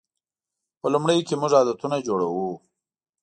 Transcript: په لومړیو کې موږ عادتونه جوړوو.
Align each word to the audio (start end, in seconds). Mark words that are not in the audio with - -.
په 0.79 0.87
لومړیو 0.93 1.25
کې 1.27 1.35
موږ 1.41 1.51
عادتونه 1.57 1.97
جوړوو. 2.07 2.49